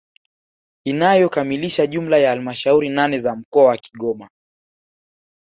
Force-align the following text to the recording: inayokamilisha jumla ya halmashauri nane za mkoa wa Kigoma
inayokamilisha 0.85 1.87
jumla 1.87 2.17
ya 2.17 2.29
halmashauri 2.29 2.89
nane 2.89 3.19
za 3.19 3.35
mkoa 3.35 3.65
wa 3.65 3.77
Kigoma 3.77 4.29